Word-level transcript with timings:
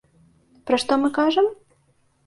Пра 0.71 0.81
што 0.85 0.99
мы 1.05 1.13
кажам? 1.21 1.47